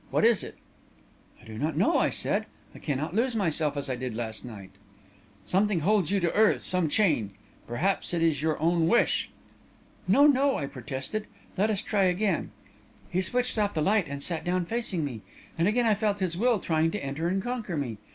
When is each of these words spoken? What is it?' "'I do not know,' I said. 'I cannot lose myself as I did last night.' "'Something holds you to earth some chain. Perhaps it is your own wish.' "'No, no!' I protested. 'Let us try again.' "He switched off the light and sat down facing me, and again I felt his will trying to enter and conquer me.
What 0.09 0.25
is 0.25 0.43
it?' 0.43 0.57
"'I 1.41 1.45
do 1.45 1.57
not 1.59 1.77
know,' 1.77 1.99
I 1.99 2.09
said. 2.09 2.47
'I 2.73 2.79
cannot 2.79 3.13
lose 3.13 3.35
myself 3.35 3.77
as 3.77 3.87
I 3.87 3.95
did 3.95 4.15
last 4.15 4.43
night.' 4.43 4.71
"'Something 5.45 5.81
holds 5.81 6.09
you 6.09 6.19
to 6.21 6.33
earth 6.33 6.63
some 6.63 6.89
chain. 6.89 7.33
Perhaps 7.67 8.11
it 8.11 8.23
is 8.23 8.41
your 8.41 8.59
own 8.59 8.87
wish.' 8.87 9.29
"'No, 10.07 10.25
no!' 10.25 10.57
I 10.57 10.65
protested. 10.65 11.27
'Let 11.55 11.69
us 11.69 11.83
try 11.83 12.05
again.' 12.05 12.49
"He 13.11 13.21
switched 13.21 13.59
off 13.59 13.75
the 13.75 13.81
light 13.83 14.07
and 14.07 14.23
sat 14.23 14.43
down 14.43 14.65
facing 14.65 15.05
me, 15.05 15.21
and 15.55 15.67
again 15.67 15.85
I 15.85 15.93
felt 15.93 16.17
his 16.17 16.35
will 16.35 16.57
trying 16.57 16.89
to 16.89 17.05
enter 17.05 17.27
and 17.27 17.39
conquer 17.39 17.77
me. 17.77 17.99